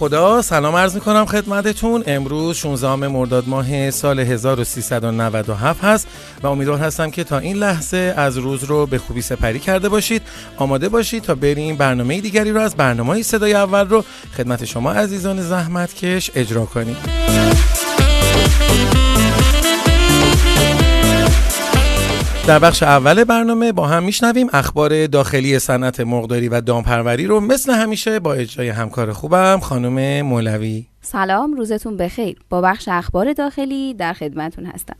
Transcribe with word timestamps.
خدا 0.00 0.42
سلام 0.42 0.76
عرض 0.76 0.94
می 0.94 1.00
کنم 1.00 1.26
خدمتتون. 1.26 2.04
امروز 2.06 2.56
16 2.56 3.08
مرداد 3.08 3.48
ماه 3.48 3.90
سال 3.90 4.20
1397 4.20 5.84
هست 5.84 6.08
و 6.42 6.46
امیدوار 6.46 6.78
هستم 6.78 7.10
که 7.10 7.24
تا 7.24 7.38
این 7.38 7.56
لحظه 7.56 8.14
از 8.16 8.38
روز 8.38 8.64
رو 8.64 8.86
به 8.86 8.98
خوبی 8.98 9.22
سپری 9.22 9.58
کرده 9.58 9.88
باشید 9.88 10.22
آماده 10.56 10.88
باشید 10.88 11.22
تا 11.22 11.34
بریم 11.34 11.76
برنامه 11.76 12.20
دیگری 12.20 12.52
رو 12.52 12.60
از 12.60 12.76
برنامه 12.76 13.22
صدای 13.22 13.54
اول 13.54 13.88
رو 13.88 14.04
خدمت 14.36 14.64
شما 14.64 14.92
عزیزان 14.92 15.42
زحمتکش 15.42 16.30
اجرا 16.34 16.64
کنیم. 16.64 16.96
در 22.50 22.58
بخش 22.58 22.82
اول 22.82 23.24
برنامه 23.24 23.72
با 23.72 23.86
هم 23.86 24.02
میشنویم 24.02 24.46
اخبار 24.52 25.06
داخلی 25.06 25.58
صنعت 25.58 26.00
مرغداری 26.00 26.48
و 26.48 26.60
دامپروری 26.60 27.26
رو. 27.26 27.40
مثل 27.40 27.72
همیشه 27.72 28.18
با 28.18 28.34
اجرای 28.34 28.68
همکار 28.68 29.12
خوبم 29.12 29.60
خانم 29.62 30.26
مولوی. 30.26 30.86
سلام 31.02 31.52
روزتون 31.52 31.96
بخیر. 31.96 32.36
با 32.48 32.60
بخش 32.60 32.88
اخبار 32.88 33.32
داخلی 33.32 33.94
در 33.94 34.12
خدمتون 34.12 34.66
هستم. 34.66 34.96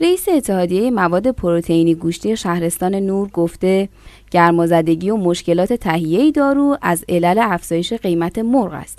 رئیس 0.00 0.28
اتحادیه 0.28 0.90
مواد 0.90 1.30
پروتئینی 1.30 1.94
گوشتی 1.94 2.36
شهرستان 2.36 2.94
نور 2.94 3.28
گفته 3.28 3.88
گرمازدگی 4.30 5.10
و 5.10 5.16
مشکلات 5.16 5.72
تهیه 5.72 6.30
دارو 6.32 6.78
از 6.82 7.04
علل 7.08 7.38
افزایش 7.42 7.92
قیمت 7.92 8.38
مرغ 8.38 8.72
است. 8.72 8.98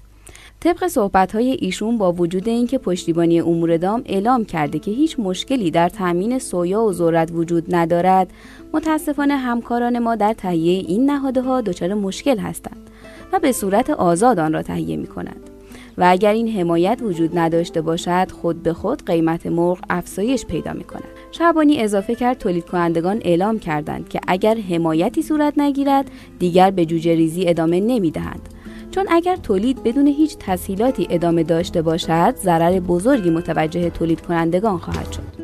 طبق 0.61 0.87
صحبت‌های 0.87 1.57
ایشون 1.61 1.97
با 1.97 2.11
وجود 2.11 2.49
اینکه 2.49 2.77
پشتیبانی 2.77 3.39
امور 3.39 3.77
دام 3.77 4.01
اعلام 4.05 4.45
کرده 4.45 4.79
که 4.79 4.91
هیچ 4.91 5.19
مشکلی 5.19 5.71
در 5.71 5.89
تامین 5.89 6.39
سویا 6.39 6.81
و 6.81 6.93
ذرت 6.93 7.31
وجود 7.31 7.75
ندارد 7.75 8.31
متاسفانه 8.73 9.37
همکاران 9.37 9.99
ما 9.99 10.15
در 10.15 10.33
تهیه 10.33 10.85
این 10.87 11.09
نهادها 11.09 11.61
دچار 11.61 11.93
مشکل 11.93 12.37
هستند 12.37 12.89
و 13.33 13.39
به 13.39 13.51
صورت 13.51 13.89
آزاد 13.89 14.39
آن 14.39 14.53
را 14.53 14.61
تهیه 14.61 14.97
می 14.97 15.07
کنند 15.07 15.49
و 15.97 16.05
اگر 16.07 16.33
این 16.33 16.47
حمایت 16.47 16.99
وجود 17.01 17.37
نداشته 17.37 17.81
باشد 17.81 18.31
خود 18.31 18.63
به 18.63 18.73
خود 18.73 19.05
قیمت 19.05 19.47
مرغ 19.47 19.79
افزایش 19.89 20.45
پیدا 20.45 20.73
می 20.73 20.83
کند 20.83 21.03
شعبانی 21.31 21.81
اضافه 21.81 22.15
کرد 22.15 22.37
تولید 22.37 22.65
کنندگان 22.65 23.21
اعلام 23.21 23.59
کردند 23.59 24.09
که 24.09 24.19
اگر 24.27 24.57
حمایتی 24.57 25.21
صورت 25.21 25.53
نگیرد 25.57 26.11
دیگر 26.39 26.71
به 26.71 26.85
جوجه 26.85 27.15
ریزی 27.15 27.47
ادامه 27.47 27.79
نمی 27.79 28.11
دهند 28.11 28.49
چون 28.91 29.05
اگر 29.09 29.35
تولید 29.35 29.83
بدون 29.83 30.07
هیچ 30.07 30.37
تسهیلاتی 30.39 31.07
ادامه 31.09 31.43
داشته 31.43 31.81
باشد 31.81 32.35
ضرر 32.35 32.79
بزرگی 32.79 33.29
متوجه 33.29 33.89
تولید 33.89 34.21
کنندگان 34.21 34.77
خواهد 34.77 35.11
شد. 35.11 35.39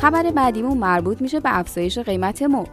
خبر 0.00 0.30
بعدیمون 0.30 0.78
مربوط 0.78 1.20
میشه 1.20 1.40
به 1.40 1.58
افزایش 1.58 1.98
قیمت 1.98 2.42
مرغ 2.42 2.68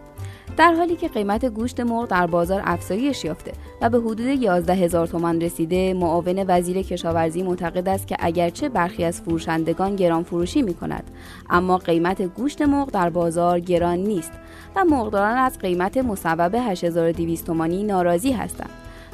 در 0.58 0.74
حالی 0.74 0.96
که 0.96 1.08
قیمت 1.08 1.46
گوشت 1.46 1.80
مرغ 1.80 2.08
در 2.08 2.28
بازار 2.28 2.62
افزایش 2.64 3.26
یافته 3.26 3.52
و 3.82 3.90
به 3.90 3.98
حدود 3.98 4.20
11 4.20 4.74
هزار 4.74 5.08
تومان 5.08 5.42
رسیده 5.42 5.94
معاون 5.94 6.46
وزیر 6.48 6.82
کشاورزی 6.82 7.44
معتقد 7.44 7.90
است 7.90 8.08
که 8.08 8.16
اگرچه 8.20 8.70
برخی 8.70 9.04
از 9.04 9.22
فروشندگان 9.22 9.96
گران 9.96 10.24
فروشی 10.24 10.62
می 10.62 10.74
کند 10.74 11.04
اما 11.50 11.78
قیمت 11.78 12.22
گوشت 12.22 12.62
مرغ 12.62 12.92
در 12.92 13.10
بازار 13.10 13.60
گران 13.60 13.98
نیست 13.98 14.32
و 14.76 14.86
مرغداران 14.86 15.38
از 15.38 15.60
قیمت 15.60 15.98
مصوب 15.98 16.56
8200 16.56 17.46
تومانی 17.46 17.84
ناراضی 17.84 18.32
هستند 18.32 18.70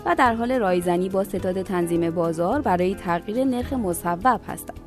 و 0.06 0.16
در 0.16 0.36
حال 0.36 0.52
رایزنی 0.52 1.10
با 1.10 1.24
ستاد 1.24 1.62
تنظیم 1.62 2.10
بازار 2.10 2.62
برای 2.62 2.96
تغییر 2.96 3.44
نرخ 3.44 3.74
مصوب 3.74 4.42
هستند. 4.48 4.81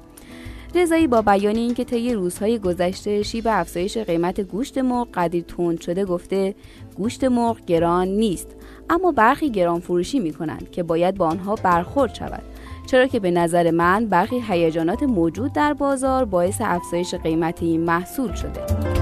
رضایی 0.76 1.06
با 1.06 1.22
بیان 1.22 1.56
اینکه 1.56 1.84
طی 1.84 2.14
روزهای 2.14 2.58
گذشته 2.58 3.22
شیب 3.22 3.44
افزایش 3.48 3.98
قیمت 3.98 4.40
گوشت 4.40 4.78
مرغ 4.78 5.08
قدیر 5.14 5.44
تند 5.48 5.80
شده 5.80 6.04
گفته 6.04 6.54
گوشت 6.96 7.24
مرغ 7.24 7.64
گران 7.64 8.08
نیست. 8.08 8.48
اما 8.90 9.12
برخی 9.12 9.50
گران 9.50 9.80
فروشی 9.80 10.18
می 10.18 10.32
کنند 10.32 10.70
که 10.70 10.82
باید 10.82 11.14
با 11.14 11.26
آنها 11.26 11.54
برخورد 11.54 12.14
شود. 12.14 12.42
چرا 12.86 13.06
که 13.06 13.20
به 13.20 13.30
نظر 13.30 13.70
من 13.70 14.06
برخی 14.06 14.42
هیجانات 14.48 15.02
موجود 15.02 15.52
در 15.52 15.72
بازار 15.72 16.24
باعث 16.24 16.56
افزایش 16.60 17.14
قیمت 17.14 17.62
این 17.62 17.80
محصول 17.80 18.34
شده. 18.34 18.93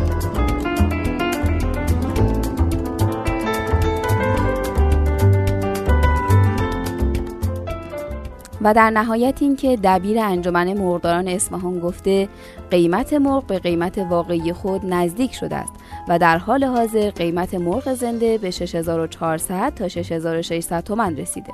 و 8.64 8.74
در 8.74 8.90
نهایت 8.90 9.42
اینکه 9.42 9.76
دبیر 9.76 10.18
انجمن 10.18 10.72
مرغداران 10.72 11.28
اصفهان 11.28 11.80
گفته 11.80 12.28
قیمت 12.70 13.12
مرغ 13.12 13.46
به 13.46 13.58
قیمت 13.58 13.98
واقعی 13.98 14.52
خود 14.52 14.86
نزدیک 14.86 15.34
شده 15.34 15.56
است 15.56 15.72
و 16.08 16.18
در 16.18 16.38
حال 16.38 16.64
حاضر 16.64 17.10
قیمت 17.10 17.54
مرغ 17.54 17.94
زنده 17.94 18.38
به 18.38 18.50
6400 18.50 19.74
تا 19.74 19.88
6600 19.88 20.84
تومان 20.84 21.16
رسیده 21.16 21.52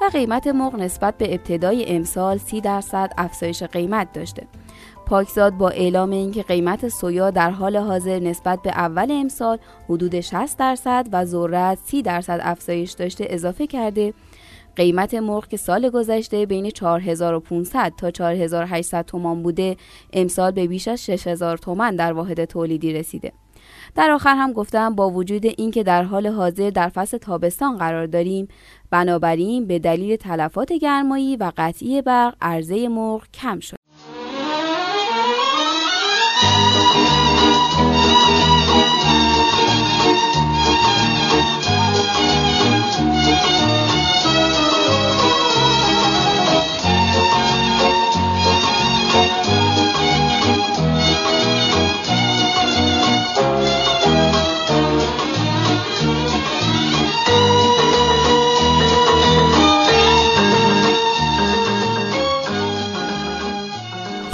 و 0.00 0.04
قیمت 0.12 0.46
مرغ 0.46 0.74
نسبت 0.74 1.18
به 1.18 1.34
ابتدای 1.34 1.96
امسال 1.96 2.38
30 2.38 2.60
درصد 2.60 3.12
افزایش 3.18 3.62
قیمت 3.62 4.12
داشته. 4.12 4.46
پاکزاد 5.06 5.52
با 5.52 5.68
اعلام 5.68 6.10
اینکه 6.10 6.42
قیمت 6.42 6.88
سویا 6.88 7.30
در 7.30 7.50
حال 7.50 7.76
حاضر 7.76 8.18
نسبت 8.18 8.62
به 8.62 8.70
اول 8.70 9.10
امسال 9.10 9.58
حدود 9.88 10.20
60 10.20 10.58
درصد 10.58 11.06
و 11.12 11.24
ذرت 11.24 11.78
30 11.84 12.02
درصد 12.02 12.40
افزایش 12.42 12.92
داشته 12.92 13.26
اضافه 13.30 13.66
کرده 13.66 14.14
قیمت 14.76 15.14
مرغ 15.14 15.48
که 15.48 15.56
سال 15.56 15.90
گذشته 15.90 16.46
بین 16.46 16.70
4500 16.70 17.92
تا 17.96 18.10
4800 18.10 19.04
تومان 19.04 19.42
بوده 19.42 19.76
امسال 20.12 20.50
به 20.50 20.66
بیش 20.66 20.88
از 20.88 21.04
6000 21.04 21.58
تومان 21.58 21.96
در 21.96 22.12
واحد 22.12 22.44
تولیدی 22.44 22.92
رسیده. 22.92 23.32
در 23.94 24.10
آخر 24.10 24.34
هم 24.34 24.52
گفتم 24.52 24.94
با 24.94 25.10
وجود 25.10 25.46
اینکه 25.46 25.82
در 25.82 26.02
حال 26.02 26.26
حاضر 26.26 26.70
در 26.70 26.88
فصل 26.88 27.18
تابستان 27.18 27.76
قرار 27.76 28.06
داریم 28.06 28.48
بنابراین 28.90 29.66
به 29.66 29.78
دلیل 29.78 30.16
تلفات 30.16 30.72
گرمایی 30.72 31.36
و 31.36 31.52
قطعی 31.56 32.02
برق 32.02 32.34
عرضه 32.40 32.88
مرغ 32.88 33.22
کم 33.34 33.60
شد. 33.60 33.81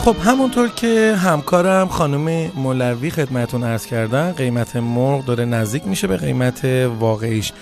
خب 0.09 0.17
همونطور 0.25 0.69
که 0.69 1.15
همکارم 1.19 1.89
خانم 1.89 2.51
مولوی 2.57 3.11
خدمتون 3.11 3.65
ارز 3.65 3.87
کردن 3.87 4.33
قیمت 4.33 4.77
مرغ 4.77 5.25
داره 5.25 5.45
نزدیک 5.45 5.87
میشه 5.87 6.07
به 6.07 6.17
قیمت 6.17 6.65
واقعیش. 6.99 7.53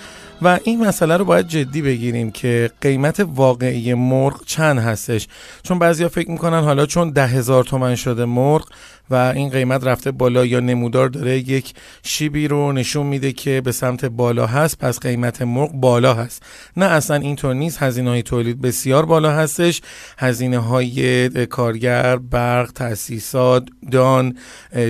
و 0.41 0.59
این 0.63 0.85
مسئله 0.87 1.17
رو 1.17 1.25
باید 1.25 1.47
جدی 1.47 1.81
بگیریم 1.81 2.31
که 2.31 2.71
قیمت 2.81 3.25
واقعی 3.35 3.93
مرغ 3.93 4.45
چند 4.45 4.79
هستش. 4.79 5.27
چون 5.63 5.79
بعضیا 5.79 6.09
فکر 6.09 6.31
می‌کنن 6.31 6.63
حالا 6.63 6.85
چون 6.85 7.09
ده 7.09 7.27
هزار 7.27 7.63
تومن 7.63 7.95
شده 7.95 8.25
مرغ 8.25 8.67
و 9.09 9.15
این 9.15 9.49
قیمت 9.49 9.83
رفته 9.83 10.11
بالا 10.11 10.45
یا 10.45 10.59
نمودار 10.59 11.09
داره 11.09 11.37
یک 11.37 11.73
شیبی 12.03 12.47
رو 12.47 12.71
نشون 12.71 13.05
میده 13.07 13.31
که 13.31 13.61
به 13.61 13.71
سمت 13.71 14.05
بالا 14.05 14.45
هست 14.45 14.77
پس 14.77 14.99
قیمت 14.99 15.41
مرغ 15.41 15.71
بالا 15.71 16.13
هست. 16.13 16.43
نه 16.77 16.85
اصلا 16.85 17.15
اینطور 17.15 17.53
نیست. 17.53 17.83
هزینه 17.83 18.09
های 18.09 18.21
تولید 18.21 18.61
بسیار 18.61 19.05
بالا 19.05 19.31
هستش. 19.31 19.81
هزینه 20.17 20.57
های 20.57 21.29
کارگر 21.45 22.15
برق 22.15 22.71
تاسیسات 22.71 23.67
دان 23.91 24.37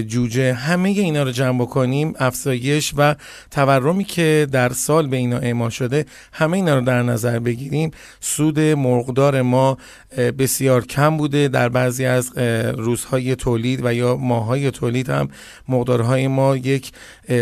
جوجه 0.07 0.53
همه 0.53 0.89
اینا 0.89 1.23
رو 1.23 1.31
جمع 1.31 1.61
بکنیم 1.61 2.13
افزایش 2.19 2.93
و 2.97 3.15
تورمی 3.51 4.03
که 4.03 4.47
در 4.51 4.69
سال 4.69 5.07
به 5.07 5.17
اینا 5.17 5.37
اعمال 5.37 5.69
شده 5.69 6.05
همه 6.33 6.57
اینا 6.57 6.75
رو 6.75 6.81
در 6.81 7.03
نظر 7.03 7.39
بگیریم. 7.39 7.91
سود 8.19 8.59
مرغدار 8.59 9.41
ما 9.41 9.77
بسیار 10.39 10.85
کم 10.85 11.17
بوده 11.17 11.47
در 11.47 11.69
بعضی 11.69 12.05
از 12.05 12.37
روزهای 12.77 13.35
تولید 13.35 13.85
و 13.85 13.93
یا 13.93 14.06
ماهای 14.15 14.71
تولید 14.71 15.09
هم 15.09 15.29
مقدارهای 15.67 16.27
ما 16.27 16.57
یک 16.57 16.91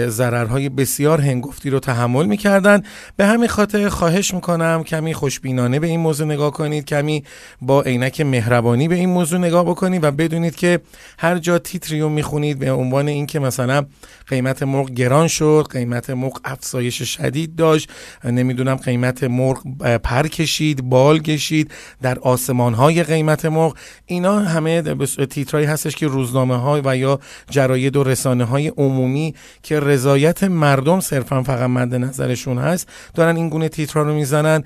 ضررهای 0.07 0.69
بسیار 0.69 1.21
هنگفتی 1.21 1.69
رو 1.69 1.79
تحمل 1.79 2.25
می‌کردن. 2.25 2.83
به 3.17 3.25
همین 3.25 3.47
خاطر 3.47 3.89
خواهش 3.89 4.33
می‌کنم 4.33 4.83
کمی 4.83 5.13
خوشبینانه 5.13 5.79
به 5.79 5.87
این 5.87 5.99
موضوع 5.99 6.27
نگاه 6.27 6.51
کنید 6.51 6.85
کمی 6.85 7.23
با 7.61 7.81
عینک 7.81 8.21
مهربانی 8.21 8.87
به 8.87 8.95
این 8.95 9.09
موضوع 9.09 9.39
نگاه 9.39 9.63
بکنید 9.65 10.03
و 10.03 10.11
بدونید 10.11 10.55
که 10.55 10.79
هر 11.19 11.37
جا 11.37 11.59
تیتری 11.59 12.01
رو 12.01 12.09
می‌خونید 12.09 12.59
به 12.59 12.71
عنوان 12.71 13.07
اینکه 13.07 13.39
مثلا 13.39 13.85
قیمت 14.27 14.63
مرغ 14.63 14.91
گران 14.91 15.27
شد 15.27 15.67
قیمت 15.71 16.09
مرغ 16.09 16.39
افزایش 16.43 17.01
شدید 17.01 17.55
داشت 17.55 17.89
نمی‌دونم 18.23 18.75
قیمت 18.75 19.23
مرغ 19.23 19.63
پر 19.97 20.27
کشید 20.27 20.81
بال 20.81 21.19
کشید 21.19 21.71
در 22.01 22.19
آسمان 22.19 22.73
های 22.73 23.03
قیمت 23.03 23.45
مرغ 23.45 23.77
اینا 24.05 24.39
همه 24.39 24.81
تیترایی 25.29 25.65
هستش 25.65 25.95
که 25.95 26.07
روزنامه 26.07 26.54
های 26.57 26.81
و 26.85 26.95
یا 26.97 27.19
جراید 27.49 27.95
و 27.97 28.03
رسانه 28.03 28.43
های 28.43 28.67
عمومی 28.67 29.35
که 29.63 29.79
رضایت 29.79 30.43
مردم 30.43 30.99
صرفا 30.99 31.43
فقط 31.43 31.69
مد 31.69 31.95
نظرشون 31.95 32.57
هست 32.57 32.89
دارن 33.13 33.35
این 33.35 33.49
گونه 33.49 33.69
تیترا 33.69 34.01
رو 34.03 34.13
می‌زنن 34.13 34.63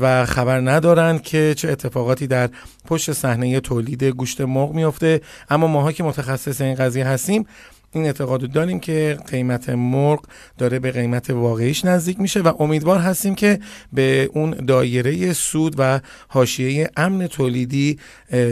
و 0.00 0.26
خبر 0.26 0.60
ندارن 0.60 1.18
که 1.18 1.54
چه 1.56 1.68
اتفاقاتی 1.68 2.26
در 2.26 2.48
پشت 2.86 3.12
صحنه 3.12 3.60
تولید 3.60 4.04
گوشت 4.04 4.40
مرغ 4.40 4.72
میفته 4.72 5.20
اما 5.50 5.66
ماها 5.66 5.92
که 5.92 6.04
متخصص 6.04 6.60
این 6.60 6.74
قضیه 6.74 7.06
هستیم 7.06 7.46
این 7.94 8.06
اعتقاد 8.06 8.52
داریم 8.52 8.80
که 8.80 9.18
قیمت 9.30 9.68
مرغ 9.68 10.24
داره 10.58 10.78
به 10.78 10.90
قیمت 10.90 11.30
واقعیش 11.30 11.84
نزدیک 11.84 12.20
میشه 12.20 12.40
و 12.40 12.52
امیدوار 12.62 12.98
هستیم 12.98 13.34
که 13.34 13.58
به 13.92 14.30
اون 14.34 14.50
دایره 14.50 15.32
سود 15.32 15.74
و 15.78 16.00
حاشیه 16.28 16.90
امن 16.96 17.26
تولیدی 17.26 17.98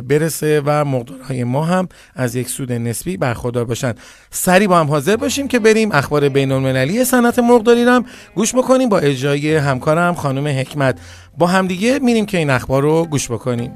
برسه 0.09 0.63
و 0.65 0.85
مقدارهای 0.85 1.45
ما 1.45 1.65
هم 1.65 1.89
از 2.15 2.35
یک 2.35 2.49
سود 2.49 2.73
نسبی 2.73 3.17
برخوردار 3.17 3.65
باشن. 3.65 3.95
سری 4.31 4.67
با 4.67 4.81
هم 4.81 4.87
حاضر 4.87 5.17
باشیم 5.17 5.49
که 5.49 5.59
بریم 5.59 5.93
اخبار 5.93 6.29
بین 6.29 6.53
المللی 6.53 7.05
صنعت 7.05 7.39
مرغداری 7.39 7.83
هم 7.83 8.05
گوش 8.35 8.55
بکنیم. 8.55 8.89
با 8.89 8.99
اجرای 8.99 9.57
همکارم 9.57 10.15
خانم 10.15 10.47
حکمت. 10.47 10.99
با 11.39 11.47
همدیگه 11.47 11.99
میریم 11.99 12.27
که 12.27 12.39
این 12.39 12.51
اخبار 12.51 12.83
رو 12.83 13.05
گوش 13.05 13.31
بکنیم. 13.31 13.73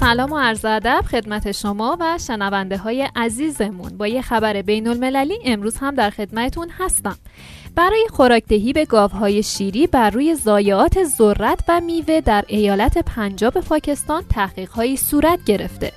سلام 0.00 0.32
و 0.32 0.38
عرض 0.38 0.64
ادب 0.64 1.04
خدمت 1.10 1.52
شما 1.52 1.96
و 2.00 2.18
شنونده 2.26 2.76
های 2.76 3.08
عزیزمون. 3.16 3.96
با 3.96 4.06
یه 4.06 4.22
خبر 4.22 4.62
بین 4.62 4.88
المللی 4.88 5.38
امروز 5.44 5.76
هم 5.76 5.94
در 5.94 6.10
خدمتون 6.10 6.70
هستم. 6.78 7.16
برای 7.74 8.06
خوراکدهی 8.10 8.72
به 8.72 8.84
گاوهای 8.84 9.42
شیری 9.42 9.86
بر 9.86 10.10
روی 10.10 10.34
ضایعات 10.34 11.04
ذرت 11.04 11.64
و 11.68 11.80
میوه 11.80 12.20
در 12.20 12.44
ایالت 12.48 12.98
پنجاب 12.98 13.60
پاکستان 13.60 14.22
تحقیقهایی 14.28 14.96
صورت 14.96 15.44
گرفته. 15.44 15.92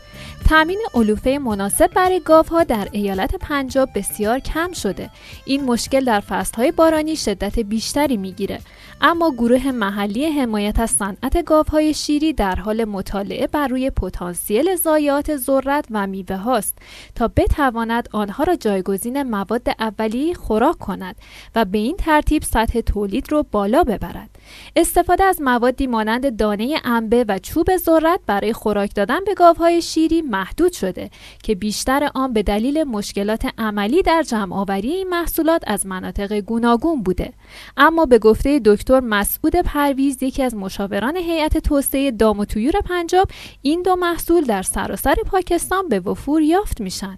تامین 0.50 0.81
علوفه 0.94 1.38
مناسب 1.38 1.92
برای 1.94 2.19
گاوها 2.19 2.63
در 2.63 2.88
ایالت 2.92 3.36
پنجاب 3.36 3.90
بسیار 3.96 4.40
کم 4.40 4.72
شده. 4.72 5.10
این 5.46 5.63
مشکل 5.63 6.06
در 6.06 6.19
فصلهای 6.19 6.72
بارانی 6.72 7.16
شدت 7.16 7.60
بیشتری 7.60 8.18
می‌گیره. 8.18 8.60
اما 9.01 9.31
گروه 9.31 9.72
محلی 9.72 10.25
حمایت 10.25 10.80
از 10.80 10.92
صنعت 10.92 11.46
گاوهای 11.46 11.94
شیری 11.94 12.34
در 12.34 12.56
حال 12.56 12.86
مطالعه 12.86 13.48
بر 13.48 13.68
روی 13.68 13.90
پتانسیل 13.90 14.75
ضایعات 14.75 15.38
ذرت 15.38 15.86
و 15.92 16.07
میوه 16.07 16.36
هاست 16.36 16.78
تا 17.16 17.28
بتواند 17.28 18.10
آنها 18.12 18.44
را 18.44 18.56
جایگزین 18.56 19.24
مواد 19.24 19.69
اولیه 19.80 20.34
خوراک 20.34 20.78
کند 20.78 21.16
و 21.56 21.66
به 21.66 21.78
این 21.78 21.95
ترتیب 21.98 22.44
سطح 22.44 22.81
تولید 22.81 23.31
را 23.31 23.45
بالا 23.52 23.84
ببرد. 23.84 24.30
استفاده 24.75 25.24
از 25.24 25.42
موادی 25.42 25.88
مانند 25.88 26.38
دانه 26.38 26.81
انبه 26.84 27.25
و 27.28 27.40
چوب 27.40 27.78
ذرت 27.78 28.19
برای 28.25 28.54
خوراک 28.54 28.96
دادن 28.96 29.19
به 29.25 29.34
گاوهای 29.34 29.81
شیری 29.81 30.22
محدود 30.22 30.72
شده 30.72 31.10
که 31.44 31.56
بیشتر 31.56 32.10
آن 32.16 32.34
به 32.34 32.44
دلیل 32.44 32.84
مشکلات 32.84 33.48
عملی 33.57 34.01
در 34.01 34.24
جمع 34.24 34.56
آوری 34.56 34.92
این 34.92 35.10
محصولات 35.10 35.63
از 35.68 35.86
مناطق 35.86 36.40
گوناگون 36.40 37.04
بوده. 37.04 37.34
اما 37.78 38.06
به 38.06 38.19
گفته 38.19 38.62
دکتر 38.66 39.00
مسعود 39.00 39.56
پرویز 39.56 40.24
یکی 40.24 40.44
از 40.44 40.56
مشاوران 40.56 41.18
هیئت 41.18 41.57
توسعه 41.57 42.12
دام 42.12 42.40
و 42.40 42.45
طیور 42.45 42.81
پنجاب 42.81 43.28
این 43.62 43.81
دو 43.81 43.95
محصول 43.95 44.44
در 44.44 44.62
سراسر 44.62 45.16
پاکستان 45.31 45.90
به 45.90 46.00
وفور 46.00 46.42
یافت 46.42 46.81
میشن. 46.81 47.18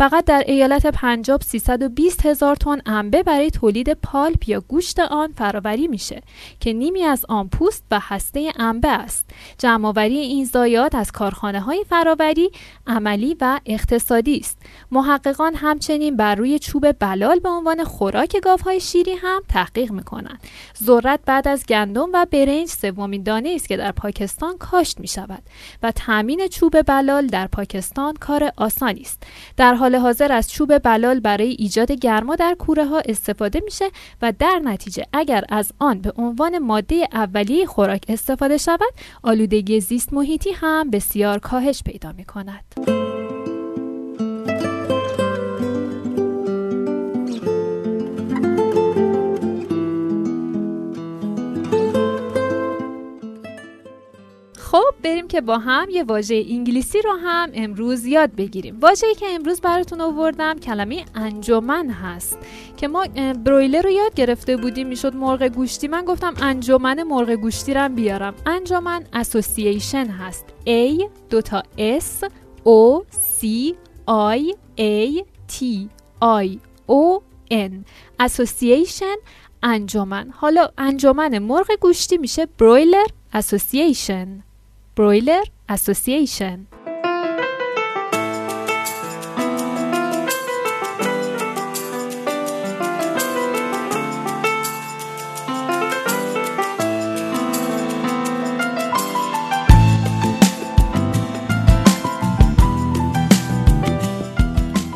فقط 0.00 0.24
در 0.24 0.44
ایالت 0.46 0.86
پنجاب 0.86 1.42
320 1.42 2.26
هزار 2.26 2.56
تن 2.56 2.78
انبه 2.86 3.22
برای 3.22 3.50
تولید 3.50 3.92
پالپ 3.92 4.48
یا 4.48 4.60
گوشت 4.60 5.00
آن 5.00 5.32
فراوری 5.32 5.88
میشه 5.88 6.22
که 6.60 6.72
نیمی 6.72 7.02
از 7.02 7.24
آن 7.28 7.48
پوست 7.48 7.84
و 7.90 8.00
هسته 8.02 8.52
انبه 8.56 8.88
است. 8.88 9.30
جمعآوری 9.58 10.18
این 10.18 10.44
ضایعات 10.44 10.94
از 10.94 11.12
کارخانه 11.12 11.60
های 11.60 11.84
فراوری 11.88 12.50
عملی 12.86 13.36
و 13.40 13.60
اقتصادی 13.66 14.36
است. 14.36 14.58
محققان 14.90 15.54
همچنین 15.54 16.16
بر 16.16 16.34
روی 16.34 16.58
چوب 16.58 16.92
بلال 16.98 17.38
به 17.38 17.48
عنوان 17.48 17.84
خوراک 17.84 18.36
گاوهای 18.42 18.80
شیری 18.80 19.14
هم 19.14 19.42
تحقیق 19.48 19.92
می‌کنند. 19.92 20.40
ذرت 20.84 21.20
بعد 21.26 21.48
از 21.48 21.66
گندم 21.66 22.08
و 22.12 22.26
برنج 22.30 22.68
سومین 22.68 23.22
دانه 23.22 23.52
است 23.54 23.68
که 23.68 23.76
در 23.76 23.92
پاکستان 23.92 24.58
کاشت 24.58 25.00
می 25.00 25.08
شود 25.08 25.42
و 25.82 25.92
تامین 25.92 26.48
چوب 26.48 26.82
بلال 26.82 27.26
در 27.26 27.46
پاکستان 27.46 28.14
کار 28.14 28.52
آسانی 28.56 29.00
است. 29.00 29.22
در 29.56 29.74
حال 29.74 29.89
حاضر 29.98 30.32
از 30.32 30.52
چوب 30.52 30.78
بلال 30.78 31.20
برای 31.20 31.56
ایجاد 31.58 31.92
گرما 31.92 32.36
در 32.36 32.54
کوره 32.58 32.84
ها 32.84 33.02
استفاده 33.08 33.60
میشه 33.64 33.84
و 34.22 34.32
در 34.38 34.60
نتیجه 34.64 35.04
اگر 35.12 35.44
از 35.48 35.72
آن 35.78 36.00
به 36.00 36.12
عنوان 36.16 36.58
ماده 36.58 37.08
اولیه 37.12 37.66
خوراک 37.66 38.04
استفاده 38.08 38.56
شود 38.58 38.94
آلودگی 39.22 39.80
زیست 39.80 40.12
محیطی 40.12 40.50
هم 40.50 40.90
بسیار 40.90 41.38
کاهش 41.38 41.82
پیدا 41.82 42.12
می 42.12 42.24
کند. 42.24 43.09
بریم 55.02 55.28
که 55.28 55.40
با 55.40 55.58
هم 55.58 55.90
یه 55.90 56.02
واژه 56.02 56.44
انگلیسی 56.48 57.02
رو 57.02 57.12
هم 57.12 57.50
امروز 57.54 58.06
یاد 58.06 58.34
بگیریم. 58.34 58.80
واژه‌ای 58.80 59.14
که 59.14 59.26
امروز 59.28 59.60
براتون 59.60 60.00
آوردم 60.00 60.58
کلمه 60.58 61.04
انجمن 61.14 61.90
هست 61.90 62.38
که 62.76 62.88
ما 62.88 63.06
برویلر 63.44 63.82
رو 63.82 63.90
یاد 63.90 64.14
گرفته 64.14 64.56
بودیم. 64.56 64.88
می‌شد 64.88 65.14
مرغ 65.14 65.42
گوشتی. 65.42 65.88
من 65.88 66.04
گفتم 66.04 66.34
انجمن 66.42 67.02
مرغ 67.02 67.30
گوشتی 67.30 67.74
رو 67.74 67.88
بیارم. 67.88 68.34
انجمن 68.46 69.04
اسوسییشن 69.12 70.06
هست. 70.06 70.44
A 70.66 71.04
دوتا 71.30 71.62
S 71.78 72.26
O 72.64 73.02
C 73.40 73.46
I 74.36 74.54
A 74.78 75.22
T 75.52 75.64
I 76.22 76.58
O 76.88 77.20
N. 77.50 77.72
اسوسییشن 78.18 79.16
انجمن. 79.62 80.30
حالا 80.30 80.68
انجمن 80.78 81.38
مرغ 81.38 81.66
گوشتی 81.80 82.18
میشه 82.18 82.46
برویلر 82.46 83.06
اسوسییشن 83.32 84.42
Broiler 85.00 85.40
Association. 85.66 86.68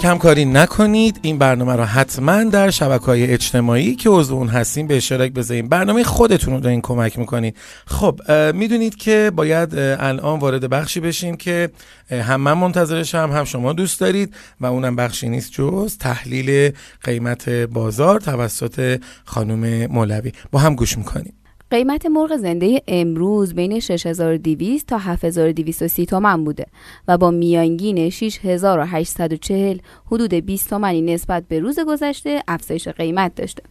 کمکاری 0.04 0.44
نکنید. 0.44 1.18
این 1.22 1.38
برنامه 1.38 1.76
را 1.76 1.84
حتما 1.84 2.44
در 2.44 2.70
شبکه 2.70 3.04
های 3.04 3.32
اجتماعی 3.32 3.96
که 3.96 4.10
عضو 4.10 4.34
اون 4.34 4.48
هستیم 4.48 4.86
به 4.86 4.96
اشتراک 4.96 5.32
بذارید 5.32 5.68
برنامه 5.68 6.04
خودتون 6.04 6.54
رو 6.54 6.60
دارین 6.60 6.80
کمک 6.80 7.18
می‌کنید. 7.18 7.56
خب 7.86 8.20
می‌دونید 8.54 8.96
که 8.96 9.32
باید 9.36 9.74
الان 9.78 10.38
وارد 10.38 10.70
بخشی 10.70 11.00
بشیم 11.00 11.36
که 11.36 11.70
هم 12.10 12.40
من 12.40 12.52
منتظرش 12.52 13.14
هم 13.14 13.32
هم 13.32 13.44
شما 13.44 13.72
دوست 13.72 14.00
دارید 14.00 14.34
و 14.60 14.66
اونم 14.66 14.96
بخشی 14.96 15.28
نیست 15.28 15.52
جز 15.52 15.98
تحلیل 15.98 16.72
قیمت 17.02 17.48
بازار 17.48 18.20
توسط 18.20 19.00
خانم 19.24 19.86
مولوی. 19.86 20.32
با 20.50 20.58
هم 20.58 20.74
گوش 20.74 20.98
می‌کنیم. 20.98 21.34
قیمت 21.74 22.06
مرغ 22.06 22.36
زنده 22.36 22.82
امروز 22.88 23.54
بین 23.54 23.80
6200 23.80 24.86
تا 24.86 24.98
7230 24.98 26.06
تومن 26.06 26.44
بوده 26.44 26.66
و 27.08 27.18
با 27.18 27.30
میانگین 27.30 28.10
6840 28.10 29.78
حدود 30.06 30.34
20 30.34 30.70
تومنی 30.70 31.02
نسبت 31.02 31.44
به 31.48 31.60
روز 31.60 31.78
گذشته 31.80 32.42
افزایش 32.48 32.88
قیمت 32.88 33.34
داشته. 33.34 33.62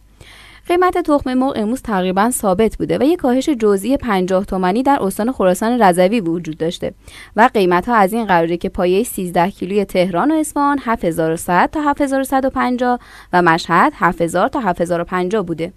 قیمت 0.68 0.98
تخم 0.98 1.34
مرغ 1.34 1.52
امروز 1.56 1.82
تقریبا 1.82 2.30
ثابت 2.30 2.76
بوده 2.76 2.98
و 2.98 3.02
یک 3.02 3.18
کاهش 3.18 3.48
جزئی 3.48 3.96
50 3.96 4.44
تومانی 4.44 4.82
در 4.82 4.98
استان 5.02 5.32
خراسان 5.32 5.82
رضوی 5.82 6.20
وجود 6.20 6.56
داشته 6.56 6.94
و 7.36 7.50
قیمت 7.54 7.88
ها 7.88 7.94
از 7.94 8.12
این 8.12 8.24
قراره 8.24 8.56
که 8.56 8.68
پایه 8.68 9.04
13 9.04 9.50
کیلوی 9.50 9.84
تهران 9.84 10.30
و 10.30 10.34
اصفهان 10.34 10.78
7100 10.84 11.70
تا 11.72 11.80
7150 11.80 12.98
و 13.32 13.42
مشهد 13.42 13.92
7000 13.96 14.48
تا 14.48 14.60
7050 14.60 15.42
بوده. 15.42 15.72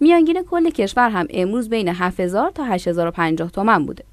میانگین 0.00 0.42
کل 0.50 0.70
کشور 0.70 1.10
هم 1.10 1.26
امروز 1.30 1.68
بین 1.68 1.88
7000 1.88 2.50
تا 2.50 2.64
8050 2.64 3.50
تومان 3.50 3.86
بوده. 3.86 4.04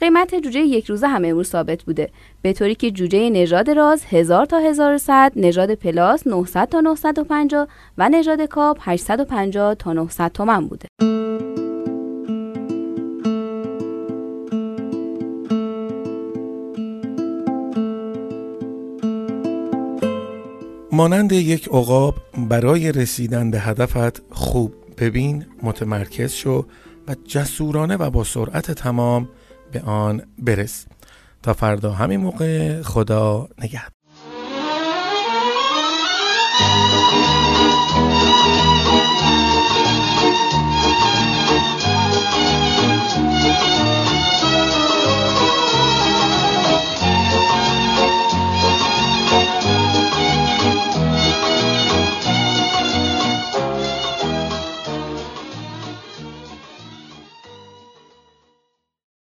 قیمت 0.00 0.34
جوجه 0.34 0.60
یک 0.60 0.86
روزه 0.86 1.06
هم 1.06 1.24
امروز 1.24 1.48
ثابت 1.48 1.82
بوده. 1.82 2.10
به 2.42 2.52
طوری 2.52 2.74
که 2.74 2.90
جوجه 2.90 3.30
نژاد 3.30 3.70
راز 3.70 4.04
1000 4.04 4.46
تا 4.46 4.58
1100 4.58 5.32
نژاد 5.36 5.74
پلاس 5.74 6.26
900 6.26 6.68
تا 6.68 6.80
950 6.80 7.68
و 7.98 8.08
نژاد 8.08 8.42
کاپ 8.42 8.78
850 8.80 9.74
تا 9.74 9.92
900 9.92 10.32
تومان 10.32 10.66
بوده. 10.68 10.88
مانند 20.92 21.32
یک 21.32 21.68
عقاب 21.68 22.14
برای 22.48 22.92
رسیدن 22.92 23.50
به 23.50 23.60
هدفت 23.60 24.22
خوب 24.30 24.85
ببین 24.98 25.46
متمرکز 25.62 26.32
شو 26.32 26.66
و 27.08 27.14
جسورانه 27.14 27.96
و 27.96 28.10
با 28.10 28.24
سرعت 28.24 28.70
تمام 28.70 29.28
به 29.72 29.80
آن 29.80 30.22
برس. 30.38 30.86
تا 31.42 31.52
فردا 31.52 31.92
همین 31.92 32.20
موقع 32.20 32.82
خدا 32.82 33.48
نگهدار. 33.58 33.95